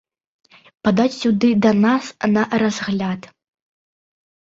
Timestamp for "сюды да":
1.21-1.71